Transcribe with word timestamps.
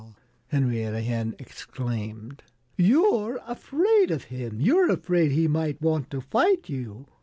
Henrietta 0.47 0.99
Hen 1.01 1.35
exclaimed. 1.37 2.41
"You're 2.75 3.39
afraid 3.45 4.09
of 4.09 4.23
him! 4.33 4.59
You're 4.59 4.89
afraid 4.91 5.29
he 5.31 5.47
might 5.47 5.79
want 5.79 6.09
to 6.09 6.21
fight 6.21 6.67
you. 6.67 7.05